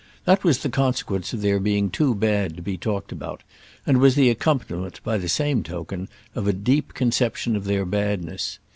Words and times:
That 0.25 0.43
was 0.43 0.63
the 0.63 0.69
consequence 0.69 1.31
of 1.31 1.41
their 1.41 1.59
being 1.59 1.91
too 1.91 2.15
bad 2.15 2.55
to 2.55 2.63
be 2.63 2.75
talked 2.75 3.11
about, 3.11 3.43
and 3.85 3.99
was 3.99 4.15
the 4.15 4.31
accompaniment, 4.31 4.99
by 5.03 5.19
the 5.19 5.29
same 5.29 5.61
token, 5.61 6.09
of 6.33 6.47
a 6.47 6.53
deep 6.53 6.95
conception 6.95 7.55
of 7.55 7.65
their 7.65 7.85
badness. 7.85 8.57